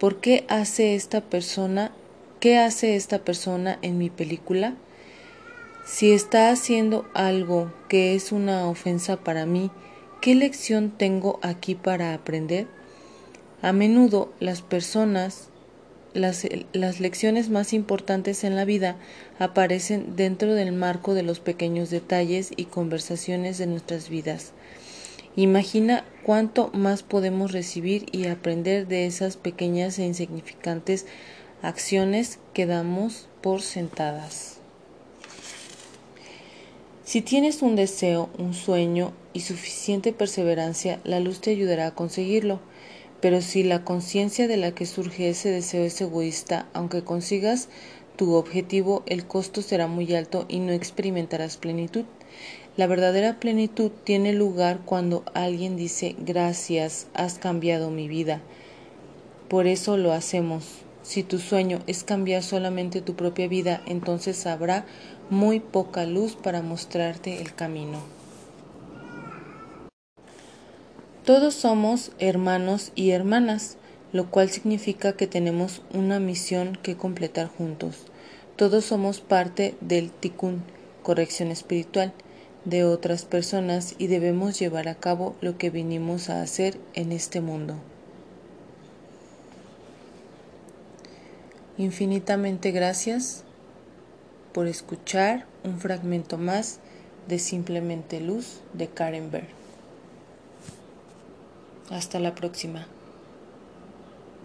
¿por 0.00 0.20
qué 0.20 0.44
hace 0.48 0.96
esta 0.96 1.20
persona? 1.20 1.92
¿Qué 2.40 2.58
hace 2.58 2.96
esta 2.96 3.20
persona 3.20 3.78
en 3.82 3.96
mi 3.96 4.10
película? 4.10 4.74
Si 5.86 6.12
está 6.12 6.50
haciendo 6.50 7.08
algo 7.14 7.72
que 7.88 8.14
es 8.14 8.32
una 8.32 8.68
ofensa 8.68 9.18
para 9.18 9.46
mí, 9.46 9.70
¿qué 10.20 10.34
lección 10.34 10.90
tengo 10.90 11.38
aquí 11.42 11.76
para 11.76 12.12
aprender? 12.12 12.66
A 13.62 13.72
menudo 13.72 14.32
las 14.40 14.62
personas, 14.62 15.48
las, 16.12 16.46
las, 16.72 17.00
lecciones 17.00 17.50
más 17.50 17.72
importantes 17.72 18.44
en 18.44 18.56
la 18.56 18.64
vida 18.64 18.96
aparecen 19.38 20.16
dentro 20.16 20.54
del 20.54 20.72
marco 20.72 21.14
de 21.14 21.22
los 21.22 21.38
pequeños 21.40 21.90
detalles 21.90 22.50
y 22.56 22.64
conversaciones 22.66 23.58
de 23.58 23.66
nuestras 23.66 24.08
vidas. 24.08 24.52
Imagina 25.36 26.04
cuánto 26.24 26.70
más 26.72 27.02
podemos 27.02 27.52
recibir 27.52 28.06
y 28.12 28.26
aprender 28.26 28.86
de 28.86 29.06
esas 29.06 29.36
pequeñas 29.36 29.98
e 29.98 30.04
insignificantes 30.04 31.06
acciones 31.62 32.38
que 32.54 32.66
damos 32.66 33.28
por 33.40 33.62
sentadas. 33.62 34.58
Si 37.04 37.22
tienes 37.22 37.62
un 37.62 37.74
deseo, 37.74 38.28
un 38.36 38.52
sueño 38.52 39.12
y 39.32 39.40
suficiente 39.40 40.12
perseverancia, 40.12 41.00
la 41.04 41.20
luz 41.20 41.40
te 41.40 41.50
ayudará 41.50 41.86
a 41.86 41.94
conseguirlo. 41.94 42.60
Pero 43.20 43.40
si 43.40 43.64
la 43.64 43.82
conciencia 43.82 44.46
de 44.46 44.58
la 44.58 44.72
que 44.72 44.86
surge 44.86 45.30
ese 45.30 45.50
deseo 45.50 45.84
es 45.84 46.00
egoísta, 46.00 46.68
aunque 46.72 47.02
consigas 47.02 47.68
tu 48.16 48.34
objetivo, 48.34 49.02
el 49.06 49.26
costo 49.26 49.62
será 49.62 49.86
muy 49.86 50.14
alto 50.14 50.44
y 50.48 50.58
no 50.58 50.72
experimentarás 50.72 51.56
plenitud. 51.56 52.04
La 52.78 52.86
verdadera 52.86 53.40
plenitud 53.40 53.90
tiene 54.04 54.32
lugar 54.32 54.82
cuando 54.84 55.24
alguien 55.34 55.76
dice 55.76 56.14
gracias, 56.16 57.08
has 57.12 57.36
cambiado 57.40 57.90
mi 57.90 58.06
vida. 58.06 58.40
Por 59.48 59.66
eso 59.66 59.96
lo 59.96 60.12
hacemos. 60.12 60.64
Si 61.02 61.24
tu 61.24 61.40
sueño 61.40 61.80
es 61.88 62.04
cambiar 62.04 62.44
solamente 62.44 63.00
tu 63.00 63.16
propia 63.16 63.48
vida, 63.48 63.82
entonces 63.86 64.46
habrá 64.46 64.86
muy 65.28 65.58
poca 65.58 66.06
luz 66.06 66.36
para 66.36 66.62
mostrarte 66.62 67.42
el 67.42 67.52
camino. 67.52 67.98
Todos 71.24 71.54
somos 71.54 72.12
hermanos 72.20 72.92
y 72.94 73.10
hermanas, 73.10 73.76
lo 74.12 74.30
cual 74.30 74.50
significa 74.50 75.14
que 75.14 75.26
tenemos 75.26 75.82
una 75.92 76.20
misión 76.20 76.78
que 76.80 76.96
completar 76.96 77.48
juntos. 77.48 78.06
Todos 78.54 78.84
somos 78.84 79.20
parte 79.20 79.74
del 79.80 80.12
tikkun, 80.12 80.62
corrección 81.02 81.50
espiritual 81.50 82.14
de 82.68 82.84
otras 82.84 83.24
personas 83.24 83.94
y 83.98 84.08
debemos 84.08 84.58
llevar 84.58 84.88
a 84.88 84.94
cabo 84.94 85.36
lo 85.40 85.56
que 85.56 85.70
vinimos 85.70 86.28
a 86.28 86.42
hacer 86.42 86.78
en 86.94 87.12
este 87.12 87.40
mundo. 87.40 87.76
Infinitamente 91.78 92.70
gracias 92.72 93.44
por 94.52 94.66
escuchar 94.66 95.46
un 95.64 95.78
fragmento 95.78 96.36
más 96.36 96.80
de 97.28 97.38
Simplemente 97.38 98.20
Luz 98.20 98.60
de 98.72 98.88
Karen 98.88 99.30
Berg. 99.30 99.48
Hasta 101.90 102.18
la 102.18 102.34
próxima. 102.34 102.86